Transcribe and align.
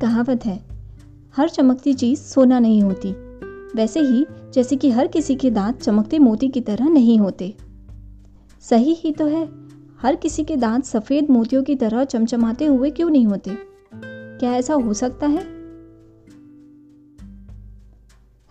कहावत 0.00 0.46
है, 0.46 0.60
हर 1.36 1.48
चमकती 1.48 1.94
चीज़ 1.94 2.20
सोना 2.20 2.58
नहीं 2.58 2.82
होती। 2.82 3.12
वैसे 3.76 4.00
ही, 4.00 4.26
जैसे 4.54 4.76
कि 4.76 4.90
हर 4.90 5.06
किसी 5.06 5.34
के 5.34 5.50
दांत 5.50 5.82
चमकते 5.82 6.18
मोती 6.18 6.48
की 6.48 6.60
तरह 6.60 6.88
नहीं 6.88 7.18
होते। 7.18 7.54
सही 8.60 8.92
ही 8.92 9.12
तो 9.12 9.26
है, 9.26 9.48
हर 10.00 10.16
किसी 10.16 10.44
के 10.44 10.56
दांत 10.56 10.84
सफ़ेद 10.84 11.30
मोतियों 11.30 11.62
की 11.62 11.74
तरह 11.74 12.04
चमचमाते 12.04 12.64
हुए 12.64 12.90
क्यों 12.90 13.10
नहीं 13.10 13.26
होते? 13.26 13.50
क्या 14.38 14.52
ऐसा 14.52 14.74
हो 14.74 14.94
सकता 14.94 15.26
है? 15.26 15.42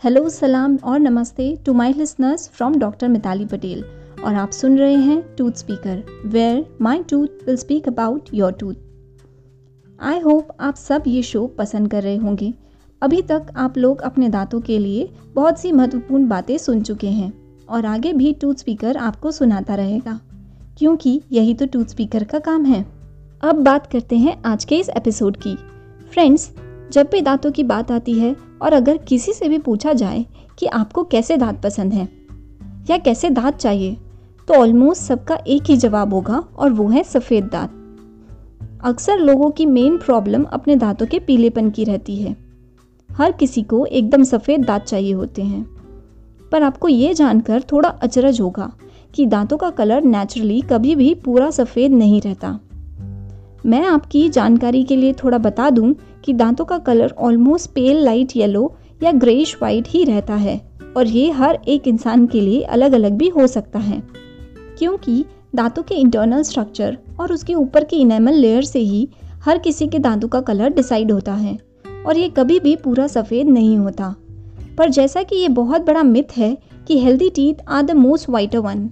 हेलो, 0.04 0.29
सलाम 0.29 0.75
और 0.75 1.00
नमस्ते 1.00 1.57
to 1.66 1.73
my 1.73 1.93
listeners 1.93 2.50
from 2.50 2.75
doctor 2.75 3.07
Mitali 3.07 3.45
Patel. 3.45 3.84
और 4.23 4.36
आप 4.36 4.52
सुन 4.52 4.77
रहे 4.77 4.95
हैं 4.95 5.36
tooth 5.36 5.52
speaker, 5.52 6.04
where 6.25 6.78
my 6.82 7.04
tooth 7.04 7.28
will 7.46 7.57
speak 7.57 7.88
about 7.88 8.29
your 8.34 8.52
tooth. 8.52 8.74
I 10.02 10.20
hope 10.20 10.48
आप 10.60 10.76
सब 10.76 11.04
ये 11.08 11.21
शो 11.24 11.48
पसंद 11.48 11.92
कर 11.92 12.04
रहे 12.04 12.16
होंगे। 12.16 12.54
अभी 13.02 13.21
तक 13.21 13.48
आप 13.56 13.78
लोग 13.78 14.02
अपने 14.02 14.30
दांतों 14.30 14.62
के 14.62 14.78
लिए 14.80 15.10
बहुत 15.36 15.60
सी 15.60 15.72
महत्वपूर्ण 15.72 16.28
बातें 16.28 16.58
सुन 16.58 16.82
चुके 16.82 17.08
हैं 17.08 17.32
और 17.70 17.86
आगे 17.86 18.14
भी 18.14 18.34
टूथ 18.34 18.56
स्पीकर 18.56 18.98
आपको 18.98 19.32
सुनाता 19.32 19.75
रहेगा। 19.75 20.20
क्योंकि 20.78 21.22
यही 21.32 21.54
तो 21.54 21.66
टूथ 21.66 21.86
स्पीकर 21.86 22.24
का 22.24 22.39
काम 22.39 22.66
है। 22.66 22.86
अब 23.42 23.56
बात 23.56 23.88
करते 23.88 24.18
हैं 24.18 24.42
आज 24.46 24.66
के 24.66 24.78
इस 24.78 24.89
एपिसोड 24.89 25.38
की। 25.38 25.56
फ्रेंड्स 26.11 26.52
जब 26.92 27.10
भी 27.11 27.22
दांतों 27.22 27.52
की 27.52 27.64
बात 27.64 27.92
आती 27.92 28.14
है 28.14 28.36
और 28.61 28.74
अगर 28.74 28.97
किसी 28.97 29.34
से 29.34 29.50
भी 29.50 29.58
पूछा 29.58 29.94
जाए 29.94 30.25
कि 30.60 30.66
आपको 30.66 31.04
कैसे 31.04 31.38
दांत 31.38 31.61
पसंद 31.61 31.94
हैं 31.94 32.08
या 32.89 32.97
कैसे 32.97 33.30
दांत 33.30 33.56
चाहिए 33.56 33.97
तो 34.47 34.53
ऑलमोस्ट 34.53 35.02
सबका 35.02 35.36
एक 35.47 35.64
ही 35.64 35.78
जवाब 35.78 36.14
होगा 36.14 36.44
और 36.58 36.73
वो 36.73 36.88
है 36.88 37.03
सफ़ेद 37.03 37.44
दांत। 37.44 37.78
अक्सर 38.83 39.17
लोगों 39.17 39.52
की 39.52 39.66
मेन 39.66 39.97
प्रॉब्लम 39.97 40.44
अपने 40.44 40.75
दांतों 40.75 41.05
के 41.05 41.19
पीलेपन 41.19 41.69
की 41.69 41.83
रहती 41.83 42.16
है। 42.16 42.38
हर 43.11 43.31
किसी 43.31 43.61
को 43.61 43.85
एकदम 43.85 44.23
सफ़ेद 44.23 44.66
दांत 44.66 44.81
चाहिए 44.81 45.13
होते 45.13 45.41
हैं। 45.41 45.69
पर 46.52 46.63
आपको 46.63 46.88
ये 46.88 47.13
जानकर 47.13 47.61
थोड़ा 47.61 47.89
अचरज 47.89 48.41
होगा 48.41 48.73
कि 49.16 49.25
दांतों 49.25 49.57
का 49.57 49.69
कलर 49.69 50.03
नेचुरली 50.03 50.61
कभी 50.61 50.95
भी 50.95 51.16
पूरा 51.16 51.52
सफ़ेद 51.52 51.91
नहीं 51.91 52.22
रहता। 52.22 52.59
मैं 53.66 53.85
आपकी 53.85 54.30
जानकारी 54.30 54.83
के 54.83 54.95
लिए 54.95 55.13
थोड़ा 55.13 55.38
बता 55.38 55.69
दूँ 55.69 55.95
कि 56.23 56.33
दांतों 56.33 56.66
का 56.66 56.77
colour 56.77 57.16
almost 57.17 57.72
pale 57.72 57.97
light 57.97 58.27
yellow 58.35 58.75
या 59.03 59.11
ग्रेश 59.11 59.57
वाइट 59.61 59.88
ही 59.88 60.03
रहता 60.03 60.35
है 60.35 60.61
और 60.97 61.07
ये 61.07 61.31
हर 61.31 61.59
एक 61.67 61.88
इंसान 61.88 62.27
के 62.27 62.41
लिए 62.41 62.61
अलग 62.61 62.91
अलग 62.91 63.11
भी 63.11 63.30
हो 63.30 63.47
सकता 63.47 63.80
है। 63.80 64.03
क्योंकि 64.77 65.25
दांतों 65.55 65.83
के 65.83 65.95
इंटरनल 65.95 66.44
स्ट्रक्चर 66.44 66.97
और 67.19 67.33
उसके 67.33 67.53
ऊपर 67.53 67.83
की 67.83 67.97
इनेमल 67.97 68.33
लेयर 68.33 68.64
से 68.64 68.80
ही 68.80 69.09
हर 69.45 69.58
किसी 69.58 69.88
के 69.88 70.00
दांतों 70.00 70.28
का 70.28 70.41
कलर 70.41 70.69
डिसाइड 70.69 71.11
होता 71.11 71.33
है 71.33 71.58
और 72.06 72.17
ये 72.17 72.30
कभी 72.30 72.59
भी 72.59 72.75
पूरा 72.75 73.08
सफ़ेद 73.08 73.47
नहीं 73.47 73.78
होता। 73.78 74.16
पर 74.78 74.89
जैसा 74.89 75.23
कि 75.23 75.36
ये 75.36 75.47
बहुत 75.50 75.81
बड़ा 75.81 76.03
मिथ 76.03 76.38
है 76.38 76.58
कि 76.88 77.00
healthy 77.00 77.30
teeth 77.30 77.53
are 77.67 77.81
the 77.81 77.91
most 77.91 78.30
whiter 78.30 78.58
one 78.58 78.89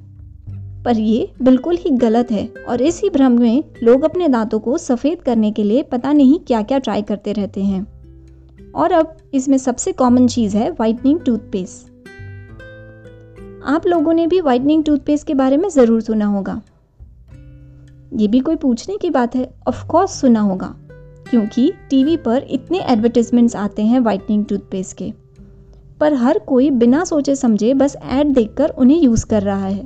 पर 0.86 0.98
ये 0.98 1.32
बिल्कुल 1.42 1.78
ही 1.78 1.90
गलत 1.90 2.32
है 2.32 2.48
और 2.70 2.82
इसी 2.82 3.10
भ्रम 3.10 3.32
में 3.32 3.64
लोग 3.84 4.04
अपने 4.04 4.28
दांतों 4.28 4.60
को 4.60 4.78
सफ़ेद 4.78 5.22
करने 5.22 5.52
के 5.52 5.64
लिए 5.64 5.84
पता 5.84 6.14
नहीं 6.14 6.40
क्या 6.40 6.62
क्या 6.62 6.80
ट्राई 6.80 7.02
करते 7.02 7.32
रहते 7.32 7.64
हैं। 7.64 7.86
और 8.76 8.92
अब 8.92 9.18
इसमें 9.34 9.58
सबसे 9.58 9.92
कॉमन 9.92 10.28
चीज़ 10.28 10.58
है 10.58 10.70
वाइटनिंग 10.72 11.20
टूथपेस्ट 11.20 11.97
आप 13.68 13.88
लोगों 13.88 14.14
ने 14.14 14.26
भी 14.28 14.40
वाइटनिंग 14.42 14.84
टूथपेस्ट 14.84 15.26
के 15.28 15.34
बारे 15.34 15.58
में 15.58 15.70
ज़रूर 15.70 16.02
सुना 16.02 16.26
होगा। 16.26 16.62
ये 18.14 18.28
भी 18.28 18.40
कोई 18.40 18.56
पूछने 18.56 18.98
की 18.98 19.10
बात 19.10 19.36
है 19.36 19.50
ऑफ़ 19.68 19.86
कोर्स 19.88 20.20
सुना 20.22 20.40
होगा, 20.40 20.68
क्योंकि 21.30 21.72
टीवी 21.90 22.16
पर 22.18 22.46
इतने 22.50 22.80
एडवर्टीजमेंट्स 22.82 23.56
आते 23.56 23.82
हैं 23.82 24.00
वाइटनिंग 24.00 24.46
टूथपेस्ट 24.46 24.98
के। 24.98 25.12
पर 26.00 26.14
हर 26.14 26.40
कोई 26.40 26.70
बिना 26.70 27.04
सोचे 27.04 27.36
समझे 27.36 27.74
बस 27.74 27.96
ऐड 28.04 28.28
देखकर 28.28 28.70
उन्हें 28.70 29.00
यूज़ 29.00 29.26
कर 29.26 29.44
रहा 29.44 29.66
है। 29.66 29.86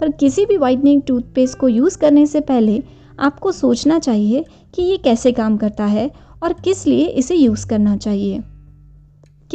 पर 0.00 0.10
किसी 0.10 0.46
भी 0.46 0.56
वाइटनिंग 0.56 1.02
टूथपेस्ट 1.02 1.58
को 1.58 1.68
यूज़ 1.68 1.98
करने 1.98 2.26
से 2.26 2.40
पहले 2.40 2.82
आपको 3.20 3.52
सोचना 3.52 3.98
चाहिए 3.98 4.44
कि 4.74 4.82
ये 4.82 4.96
कैसे 4.96 5.32
काम 5.32 5.56
करता 5.56 5.84
है 5.84 6.10
और 6.42 6.52
किस 6.52 6.86
लिए 6.86 7.06
इसे 7.06 7.34
यूज़ 7.34 7.66
करना 7.66 7.96
चाहिए। 7.96 8.42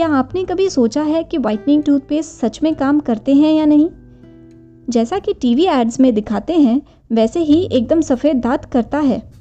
क्या 0.02 0.10
आपने 0.10 0.44
कभी 0.44 0.70
सोचा 0.70 1.04
है 1.04 1.24
कि 1.24 1.38
वाइटनिंग 1.38 1.84
टूथपेस्ट 1.84 2.30
सच 2.30 2.64
में 2.64 2.76
काम 2.76 3.00
करते 3.00 3.36
हैं 3.36 3.54
या 3.54 3.66
नहीं? 3.66 3.90
जैसा 4.90 5.20
कि 5.20 5.34
टीवी 5.34 5.66
एड्स 5.66 6.00
में 6.00 6.14
दिखाते 6.14 6.54
हैं, 6.54 6.82
वैसे 7.12 7.40
ही 7.40 7.70
एकदम 7.72 8.02
सफ़ेद 8.02 8.38
दांत 8.38 8.66
करता 8.66 9.00
है। 9.00 9.32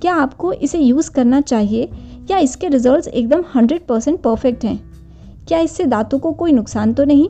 क्या 0.00 0.14
आपको 0.14 0.52
इसे 0.52 0.78
यूज़ 0.78 1.10
करना 1.10 1.40
चाहिए? 1.40 1.88
या 2.30 2.38
इसके 2.38 2.68
रिजल्ट्स 2.68 3.08
एकदम 3.08 3.44
हंड्रेड 3.54 3.86
परसेंट 3.86 4.20
परफेक्ट 4.20 4.64
हैं? 4.64 4.92
क्या 5.48 5.58
इससे 5.58 5.84
दांतों 5.84 6.18
को 6.18 6.32
कोई 6.32 6.52
नुकसान 6.52 6.94
तो 6.94 7.04
नहीं? 7.04 7.28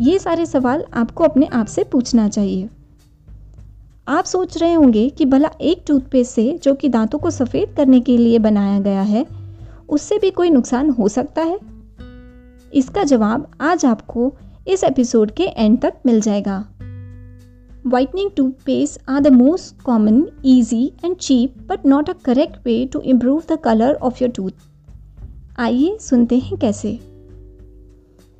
ये 0.00 0.18
सारे 0.18 0.46
सवाल 0.46 0.84
आपको 0.94 1.24
अपने 1.24 1.46
आप 1.46 1.66
से 1.66 1.84
पूछना 1.84 2.28
चाहिए। 2.28 2.68
आप 4.08 4.24
सोच 4.24 4.58
रहे 4.58 4.72
होंगे 4.72 5.08
कि 5.08 5.24
भला 5.24 5.50
एक 5.60 5.84
टूथपेस्ट 5.86 6.32
से, 6.32 6.60
जो 6.62 6.74
कि 6.74 6.88
दांतों 6.88 7.18
को 7.18 7.30
सफ़ेद 7.30 7.74
करने 7.76 8.00
के 8.00 8.18
लिए 8.18 8.38
बनाया 8.38 8.80
गया 8.80 9.02
है 9.02 9.37
उससे 9.88 10.18
भी 10.18 10.30
कोई 10.30 10.50
नुकसान 10.50 10.90
हो 10.90 11.08
सकता 11.08 11.42
है? 11.42 11.58
इसका 12.72 13.04
जवाब 13.04 13.50
आज 13.60 13.84
आपको 13.84 14.32
इस 14.68 14.84
एपिसोड 14.84 15.30
के 15.30 15.44
एंड 15.44 15.80
तक 15.80 15.94
मिल 16.06 16.20
जाएगा। 16.20 16.58
Whitening 17.86 18.30
toothpaste 18.36 19.00
are 19.08 19.20
the 19.20 19.26
most 19.26 19.82
common 19.82 20.24
easy 20.44 20.84
and 21.04 21.16
cheap 21.16 21.54
but 21.68 21.86
not 21.86 22.10
a 22.10 22.12
correct 22.24 22.56
way 22.64 22.84
to 22.92 23.00
improve 23.00 23.42
the 23.50 23.58
colour 23.64 23.94
of 23.94 24.22
your 24.22 24.32
tooth 24.32 24.50
आइए 25.58 25.96
सुनते 26.00 26.38
हैं 26.38 26.58
कैसे। 26.58 26.98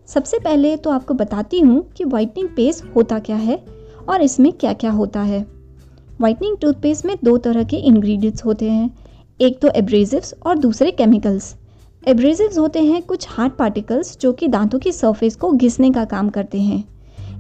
सबसे 0.09 0.39
पहले 0.39 0.77
तो 0.77 0.91
आपको 0.91 1.15
बताती 1.15 1.61
हूँ 1.61 1.83
कि 1.97 2.05
वाइटनिंग 2.05 2.49
पेस्ट 2.49 2.85
होता 2.97 3.19
क्या 3.19 3.37
है 3.37 3.65
और 4.09 4.23
इसमें 4.23 4.53
क्या 4.53 4.73
क्या 4.73 4.91
होता 4.91 5.21
है। 5.21 5.47
वाइटनिंग 6.21 6.57
टूथपेस्ट 6.57 7.07
में 7.07 7.17
दो 7.25 7.37
तरह 7.39 7.65
के 7.65 7.77
इंग्रेडिएंट्स 7.77 8.45
होते 8.45 8.71
हैं। 8.71 8.91
एक 9.41 9.59
तो 9.61 9.69
एब्रेजिव्स 9.69 10.35
और 10.47 10.59
दूसरे 10.59 10.91
केमिकल्स 10.91 11.55
एब्रेजिव्स 12.09 12.59
होते 12.59 12.83
हैं 12.83 13.03
कुछ 13.03 13.27
हार्ड 13.29 13.53
पार्टिकल्स 13.53 14.19
जो 14.21 14.33
कि 14.33 14.49
दांतों 14.49 14.79
की 14.79 14.93
सरफेस 14.93 15.37
को 15.37 15.51
घिसने 15.53 15.91
का 15.91 16.05
काम 16.05 16.29
करते 16.29 16.61
हैं. 16.61 16.85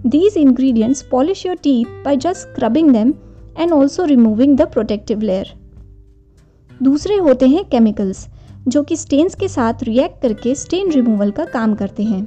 These 0.06 0.36
ingredients 0.36 1.02
polish 1.02 1.46
your 1.46 1.56
teeth 1.56 2.04
by 2.04 2.16
just 2.16 2.40
scrubbing 2.40 2.90
them 2.90 3.12
and 3.58 3.72
also 3.72 4.04
removing 4.04 4.56
the 4.56 4.62
protective 4.62 5.20
layer 5.20 5.52
दूसरे 6.82 7.16
होते 7.16 7.48
हैं 7.48 7.64
केमिकल्स 7.64 8.26
जो 8.68 8.82
कि 8.82 8.96
स्टेन्स 8.96 9.34
के 9.34 9.48
साथ 9.48 9.82
रिएक्ट 9.82 10.22
करके 10.22 10.54
स्टेन 10.54 10.92
रिमूवल 10.92 11.30
का 11.30 11.44
काम 11.44 11.74
करते 11.74 12.02
हैं. 12.02 12.26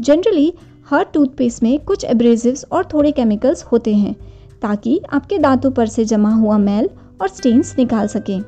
जनरली 0.00 0.52
हर 0.90 1.04
टूथपेस्ट 1.04 1.62
में 1.62 1.78
कुछ 1.78 2.04
एब्रेजिव्स 2.04 2.64
और 2.72 2.84
थोड़े 2.84 3.12
केमिकल्स 3.12 3.62
होते 3.64 3.94
हैं, 3.94 4.14
ताकि 4.62 5.00
आपके 5.12 5.38
दांतों 5.38 5.70
पर 5.70 5.86
से 5.86 6.04
जमा 6.04 6.34
हुआ 6.34 6.58
मैल 6.58 6.90
और 7.20 7.28
स्टेन्स 7.28 7.74
निकाल 7.78 8.06
सकें। 8.06 8.40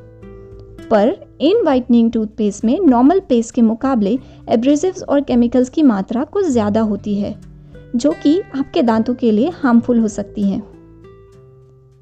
पर 0.91 1.15
इन 1.41 1.63
वाइटनिंग 1.65 2.11
टूथपेस्ट 2.13 2.65
में 2.65 2.79
नॉर्मल 2.81 3.21
पेस्ट 3.21 3.55
के 3.55 3.63
मुकाबले 3.63 4.19
एब्रेसिव्स 4.49 5.03
और 5.03 5.21
केमिकल्स 5.21 5.69
की 5.69 5.83
मात्रा 5.83 6.25
कुछ 6.25 6.47
ज़्यादा 6.47 6.81
होती 6.81 7.15
है, 7.15 7.35
जो 7.97 8.13
कि 8.13 8.41
आपके 8.41 8.83
दांतों 8.83 9.15
के 9.15 9.31
लिए 9.31 9.51
हार्मफुल 9.55 9.99
हो 9.99 10.09
सकती 10.09 10.43
हैं। 10.43 10.63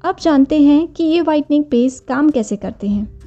अब 0.03 0.15
जानते 0.21 0.61
हैं 0.61 0.87
कि 0.87 1.03
ये 1.03 1.21
वाइटनिंग 1.21 1.63
पेस्ट 1.63 2.05
काम 2.07 2.29
कैसे 2.29 2.55
करते 2.55 2.87
हैं। 2.87 3.21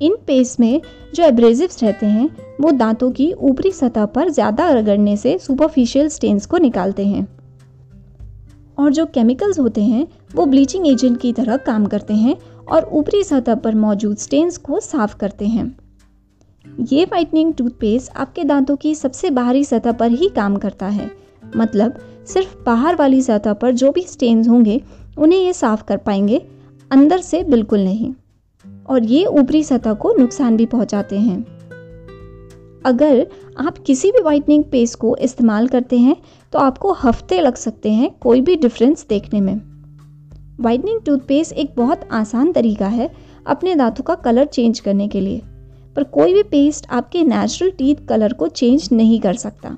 इन 0.00 0.16
पेस्ट 0.26 0.60
में 0.60 0.80
जो 1.14 1.24
एब्रेसिव्स 1.24 1.82
रहते 1.82 2.06
हैं, 2.06 2.28
वो 2.60 2.70
दांतों 2.70 3.10
की 3.10 3.32
ऊपरी 3.32 3.70
सतह 3.72 4.06
पर 4.06 4.30
ज़्यादा 4.30 4.70
रगड़ने 4.70 5.16
से 5.16 5.38
सुपरफिशियल 5.38 6.08
स्टेन्स 6.08 6.46
को 6.46 6.58
निकालते 6.58 7.06
हैं। 7.06 7.26
और 8.80 8.92
जो 8.92 9.06
केमिकल्स 9.06 9.58
होते 9.58 9.82
हैं, 9.82 10.06
वो 10.34 10.46
ब्लीचिंग 10.46 10.88
एजेंट 10.88 11.20
की 11.20 11.32
तरह 11.32 11.56
काम 11.56 11.86
करते 11.86 12.14
हैं 12.14 12.36
और 12.72 12.88
ऊपरी 12.92 13.24
सतह 13.24 13.54
पर 13.54 13.74
मौजूद 13.74 14.16
स्टेन्स 14.16 14.56
को 14.56 14.80
साफ़ 14.80 15.16
करते 15.16 15.46
हैं। 15.46 15.76
ये 16.80 17.04
वाइटनिंग 17.04 17.54
टूथपेस्ट 17.54 18.12
आपके 18.16 18.44
दांतों 18.44 18.76
की 18.76 18.94
सबसे 18.94 19.30
बाहरी 19.30 19.64
सतह 19.64 19.92
पर 19.92 20.10
ही 20.10 20.28
काम 20.28 20.56
करता 20.56 20.86
है। 20.86 21.10
मतलब 21.56 21.98
सिर्फ़ 22.26 22.64
बाहर 22.66 22.96
वाली 22.96 23.22
सतह 23.22 23.52
पर 23.52 23.72
जो 23.72 23.92
भी 23.92 24.02
स्टेन्स 24.02 24.48
होंगे, 24.48 24.82
उन्हें 25.18 25.40
ये 25.40 25.52
साफ़ 25.52 25.84
कर 25.84 25.96
पाएँगे, 25.96 26.46
अंदर 26.90 27.18
से 27.18 27.42
बिल्कुल 27.42 27.80
नहीं। 27.80 28.14
और 28.86 29.04
ये 29.04 29.24
ऊपरी 29.24 29.64
सतह 29.64 29.92
को 29.92 30.14
नुकसान 30.18 30.56
भी 30.56 30.66
पहुंचाते 30.66 31.18
हैं। 31.18 31.60
अगर 32.86 33.26
आप 33.66 33.78
किसी 33.78 34.10
भी 34.10 34.22
वाइटनिंग 34.22 34.64
पेस्ट 34.64 34.98
को 34.98 35.16
इस्तेमाल 35.16 35.68
करते 35.68 35.98
हैं 35.98 36.16
तो 36.52 36.58
आपको 36.58 36.92
हफ़्ते 36.92 37.40
लग 37.40 37.54
सकते 37.54 37.92
हैं 37.92 38.10
कोई 38.18 38.40
भी 38.40 38.56
डिफरेंस 38.56 39.06
देखने 39.08 39.40
में। 39.40 39.60
वाइटनिंग 40.60 41.00
टूथपेस्ट 41.00 41.52
एक 41.52 41.74
बहुत 41.76 42.08
आसान 42.12 42.52
तरीका 42.52 42.86
है 42.88 43.10
अपने 43.46 43.74
दांतों 43.74 44.04
का 44.04 44.14
कलर 44.14 44.46
चेंज 44.46 44.80
करने 44.80 45.06
के 45.08 45.20
लिए, 45.20 45.40
पर 45.96 46.02
कोई 46.04 46.34
भी 46.34 46.42
पेस्ट 46.42 46.86
आपके 46.90 47.22
नेचुरल 47.24 47.70
टीथ 47.70 48.06
कलर 48.08 48.32
को 48.32 48.48
चेंज 48.48 48.88
नहीं 48.92 49.20
कर 49.20 49.34
सकता। 49.34 49.76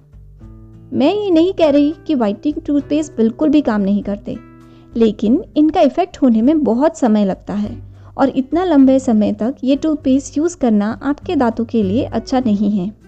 मैं 0.92 1.12
ये 1.14 1.30
नहीं 1.30 1.52
कह 1.52 1.70
रही 1.70 1.94
कि 2.06 2.14
वाइटनिंग 2.14 2.60
टूथपेस्ट 2.66 3.16
बिल्कुल 3.16 3.48
भी 3.48 3.60
काम 3.60 3.80
नहीं 3.80 4.02
करते, 4.02 4.36
लेकिन 4.96 5.42
इनका 5.56 5.80
इफ़ेक्ट 5.80 6.18
होने 6.22 6.42
में 6.42 6.62
बहुत 6.64 6.98
समय 6.98 7.24
लगता 7.24 7.54
है 7.54 7.76
और 8.16 8.28
इतना 8.28 8.64
लंबे 8.64 8.98
समय 8.98 9.32
तक 9.32 9.56
ये 9.64 9.76
टूथपेस्ट 9.76 10.36
यूज़ 10.38 10.56
करना 10.56 10.90
आपके 11.02 11.36
दांतों 11.36 11.64
के 11.64 11.82
लिए 11.82 12.04
अच्छा 12.04 12.40
नहीं 12.40 12.70
है। 12.70 13.01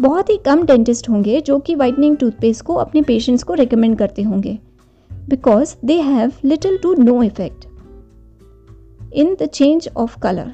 बहुत 0.00 0.30
ही 0.30 0.36
कम 0.36 0.62
डेंटिस्ट 0.66 1.08
होंगे 1.08 1.40
जो 1.40 1.58
कि 1.58 1.74
वाइटनिंग 1.74 2.16
टूथपेस्ट 2.16 2.64
को 2.64 2.74
अपने 2.74 3.02
पेशेंट्स 3.02 3.42
को 3.42 3.54
रिकमेंड 3.54 3.96
करते 3.98 4.22
होंगे 4.22 4.58
because 5.10 5.74
they 5.84 6.00
have 6.00 6.32
little 6.44 6.78
to 6.82 6.94
no 6.94 7.22
effect 7.22 7.66
in 9.12 9.36
the 9.42 9.46
change 9.46 9.88
of 9.96 10.18
colour 10.18 10.52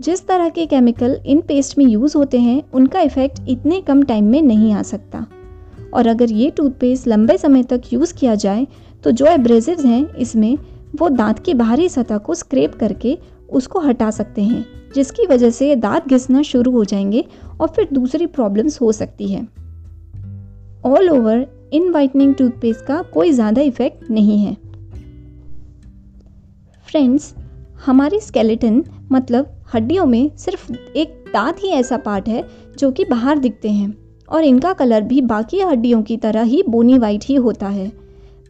जिस 0.00 0.26
तरह 0.26 0.48
के 0.48 0.66
केमिकल 0.66 1.20
इन 1.26 1.40
पेस्ट 1.40 1.78
में 1.78 1.84
यूज़ 1.84 2.16
होते 2.16 2.38
हैं, 2.40 2.62
उनका 2.74 3.00
इफ़ेक्ट 3.00 3.40
इतने 3.48 3.80
कम 3.80 4.02
टाइम 4.02 4.24
में 4.24 4.42
नहीं 4.42 4.72
आ 4.72 4.82
सकता। 4.82 5.26
और 5.94 6.06
अगर 6.06 6.30
ये 6.30 6.50
टूथपेस्ट 6.50 7.08
लंबे 7.08 7.36
समय 7.38 7.62
तक 7.62 7.82
यूज़ 7.92 8.14
किया 8.14 8.34
जाए 8.34 8.66
तो 9.04 9.10
जो 9.10 9.26
एब्रेजिव्स 9.26 9.84
हैं, 9.84 10.14
इसमें 10.14 10.56
वो 10.94 11.08
दांत 11.08 11.38
की 11.38 11.54
बाहरी 11.54 11.88
सतह 11.88 12.18
को 12.18 12.34
स्क्रेप 12.34 12.74
करके 12.74 13.18
उसको 13.50 13.80
हटा 13.80 14.10
सकते 14.10 14.42
हैं, 14.42 14.64
जिसकी 14.94 15.26
वजह 15.26 15.50
से 15.50 15.74
दांत 15.76 16.08
घिसना 16.08 16.42
शुरू 16.42 16.70
हो 16.70 16.84
जाएँगे 16.84 17.24
और 17.60 17.68
फिर 17.68 17.88
दूसरी 17.92 18.26
प्रॉब्लम्स 18.26 18.80
हो 18.80 18.92
सकती 18.92 19.28
है। 19.28 19.46
ऑल 20.84 21.10
ओवर 21.10 21.46
इन 21.72 21.90
वाइटनिंग 21.90 22.34
टूथपेस्ट 22.34 22.84
का 22.86 23.02
कोई 23.02 23.32
ज़्यादा 23.32 23.62
इफ़ेक्ट 23.62 24.10
नहीं 24.10 24.38
है। 24.38 24.56
फ्रेंड्स 26.86 27.34
हमारी 27.86 28.20
स्केलेटन 28.20 28.84
मतलब 29.12 29.50
हड्डियों 29.74 30.06
में 30.06 30.36
सिर्फ़ 30.36 30.72
एक 30.72 31.24
दांत 31.32 31.56
ही 31.58 31.68
ऐसा 31.68 31.96
पार्ट 31.96 32.28
है 32.28 32.44
जो 32.78 32.90
कि 32.90 33.04
बाहर 33.04 33.38
दिखते 33.38 33.70
हैं 33.70 33.94
और 34.28 34.44
इनका 34.44 34.72
कलर 34.72 35.02
भी 35.02 35.20
बाकी 35.20 35.60
हड्डियों 35.60 36.02
की 36.02 36.16
तरह 36.16 36.42
ही 36.42 36.62
बोनी 36.68 36.98
वाइट 36.98 37.24
ही 37.24 37.34
होता 37.34 37.68
है। 37.68 38.03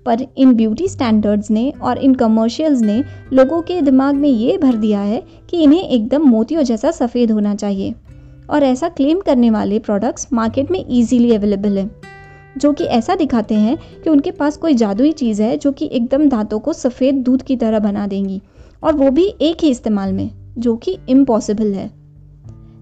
पर 0.06 0.26
इन 0.36 0.54
ब्यूटी 0.54 0.88
स्टैंडर्ड्स 0.88 1.50
ने 1.50 1.72
और 1.82 1.98
इन 1.98 2.14
कमर्शियल्स 2.14 2.80
ने 2.80 3.02
लोगों 3.32 3.60
के 3.62 3.80
दिमाग 3.82 4.14
में 4.14 4.28
ये 4.28 4.58
भर 4.58 4.74
दिया 4.74 5.00
है 5.00 5.22
कि 5.50 5.62
इन्हें 5.62 5.88
एकदम 5.88 6.22
मोतियों 6.22 6.62
जैसा 6.62 6.90
सफ़ेद 6.90 7.30
होना 7.30 7.54
चाहिए। 7.54 7.94
और 8.50 8.62
ऐसा 8.62 8.88
क्लेम 8.88 9.20
करने 9.20 9.50
वाले 9.50 9.78
प्रोडक्ट्स 9.78 10.28
मार्केट 10.32 10.70
में 10.70 10.84
ईजीली 10.90 11.34
अवेलेबल 11.34 11.78
है, 11.78 11.90
जो 12.58 12.72
कि 12.72 12.84
ऐसा 12.84 13.14
दिखाते 13.14 13.54
हैं 13.54 13.76
कि 14.04 14.10
उनके 14.10 14.30
पास 14.30 14.56
कोई 14.56 14.74
जादुई 14.74 15.12
चीज़ 15.12 15.42
है 15.42 15.56
जो 15.56 15.72
कि 15.72 15.88
एकदम 15.92 16.28
दांतों 16.28 16.58
को 16.58 16.72
सफ़ेद 16.72 17.14
दूध 17.14 17.42
की 17.42 17.56
तरह 17.56 17.78
बना 17.78 18.06
देंगी। 18.06 18.40
और 18.84 18.92
वो 18.92 19.10
भी 19.10 19.24
एक 19.40 19.64
ही 19.64 19.70
इस्तेमाल 19.70 20.12
में, 20.12 20.30
जो 20.58 20.76
कि 20.76 20.96
इम्पॉसिबल 21.08 21.72
है। 21.72 21.90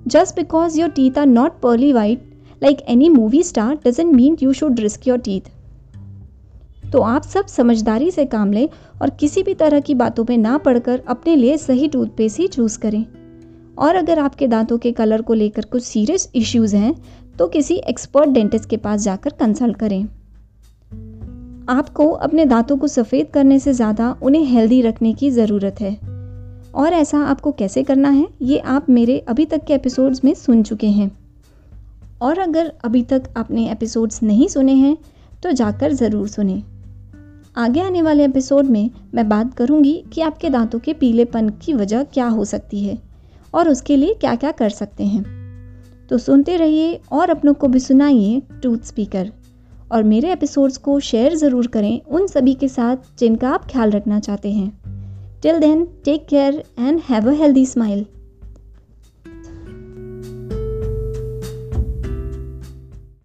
Just 0.06 0.36
because 0.36 0.80
your 0.80 0.90
teeth 0.90 1.18
are 1.18 1.26
not 1.26 1.60
pearly 1.60 1.92
white 1.92 2.24
like 2.62 2.80
any 2.88 3.08
movie 3.08 3.42
star 3.42 3.78
doesn't 3.86 4.14
mean 4.14 4.36
you 4.42 4.52
should 4.52 4.80
risk 4.80 5.08
your 5.08 5.18
teeth 5.18 5.50
तो 6.92 7.00
आप 7.00 7.22
सब 7.24 7.46
समझदारी 7.46 8.10
से 8.10 8.24
काम 8.26 8.52
लें 8.52 8.68
और 9.02 9.10
किसी 9.10 9.42
भी 9.42 9.54
तरह 9.54 9.80
की 9.80 9.94
बातों 9.94 10.24
में 10.28 10.36
ना 10.38 10.56
पढ़कर 10.58 11.02
अपने 11.08 11.36
लिए 11.36 11.56
सही 11.58 11.88
टूथपेस्ट 11.88 12.40
ही 12.40 12.46
चूज़ 12.48 12.78
करें। 12.78 13.04
और 13.78 13.96
अगर 13.96 14.18
आपके 14.18 14.46
दांतों 14.48 14.78
के 14.78 14.92
कलर 14.92 15.22
को 15.22 15.34
लेकर 15.34 15.64
कुछ 15.64 15.82
सीरियस 15.82 16.28
इश्यूज़ 16.34 16.76
हैं 16.76 16.94
तो 17.38 17.46
किसी 17.48 17.74
एक्सपर्ट 17.88 18.30
डेंटिस्ट 18.30 18.68
के 18.68 18.76
पास 18.76 19.00
जाकर 19.00 19.30
कंसल्ट 19.30 19.76
करें। 19.76 20.02
आपको 21.68 22.08
अपने 22.08 22.44
दांतों 22.44 22.76
को 22.76 22.88
सफ़ेद 22.88 23.30
करने 23.34 23.58
से 23.58 23.72
ज़्यादा 23.72 24.16
उन्हें 24.22 24.44
हेल्दी 24.44 24.80
रखने 24.82 25.12
की 25.12 25.30
ज़रूरत 25.30 25.80
है। 25.80 25.94
और 26.74 26.92
ऐसा 26.92 27.18
आपको 27.20 27.52
कैसे 27.52 27.82
करना 27.82 28.08
है, 28.08 28.26
ये 28.42 28.58
आप 28.58 28.90
मेरे 28.90 29.18
अभी 29.18 29.44
तक 29.46 29.64
के 29.64 29.74
एपिसोड्स 29.74 30.24
में 30.24 30.32
सुन 30.34 30.62
चुके 30.62 30.88
हैं। 30.88 31.10
और 32.22 32.38
अगर 32.38 32.72
अभी 32.84 33.02
तक 33.02 33.32
आपने 33.36 33.70
एपिसोड्स 33.70 34.22
नहीं 34.22 34.48
सुने 34.48 34.74
हैं 34.74 34.96
तो 35.42 35.52
जाकर 35.52 35.92
ज़रूर 35.92 36.28
सुने। 36.28 36.62
आगे 37.56 37.80
आने 37.80 38.02
वाले 38.02 38.24
एपिसोड 38.24 38.64
में 38.64 38.90
मैं 39.14 39.28
बात 39.28 39.52
करूँगी 39.54 40.04
कि 40.12 40.20
आपके 40.20 40.50
दांतों 40.50 40.78
के 40.78 40.92
पीलेपन 40.92 41.48
की 41.48 41.72
वजह 41.72 42.02
क्या 42.04 42.26
हो 42.26 42.44
सकती 42.44 42.84
है 42.84 42.96
और 43.54 43.68
उसके 43.68 43.96
लिए 43.96 44.14
क्या 44.14 44.34
क्या 44.34 44.50
कर 44.50 44.70
सकते 44.70 45.04
हैं। 45.04 45.24
तो 46.08 46.18
सुनते 46.18 46.56
रहिए 46.56 47.00
और 47.12 47.30
अपनों 47.30 47.54
को 47.54 47.68
भी 47.68 47.80
सुनाइए 47.80 48.42
टूथ 48.62 48.78
स्पीकर 48.78 49.30
और 49.92 50.02
मेरे 50.02 50.32
एपिसोड्स 50.32 50.76
को 50.76 50.98
शेयर 51.00 51.36
ज़रूर 51.36 51.66
करें 51.66 52.00
उन 52.00 52.26
सभी 52.26 52.54
के 52.54 52.68
साथ 52.68 53.18
जिनका 53.18 53.50
आप 53.50 53.66
ख्याल 53.70 53.90
रखना 53.90 54.20
चाहते 54.20 54.52
हैं। 54.52 55.40
Till 55.42 55.58
then 55.58 55.84
take 56.04 56.26
care 56.26 56.64
and 56.78 57.00
have 57.08 57.30
a 57.30 57.34
healthy 57.34 57.66
smile 57.66 58.06